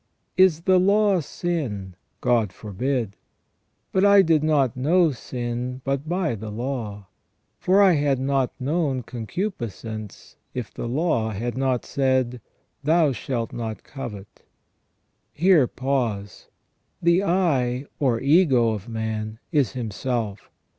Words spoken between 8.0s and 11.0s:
not known concupiscence, if the